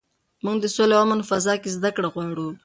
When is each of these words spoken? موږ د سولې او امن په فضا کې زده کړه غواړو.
موږ 0.45 0.57
د 0.61 0.65
سولې 0.75 0.93
او 0.97 1.03
امن 1.05 1.19
په 1.21 1.27
فضا 1.31 1.53
کې 1.61 1.69
زده 1.77 1.89
کړه 1.95 2.07
غواړو. 2.13 2.49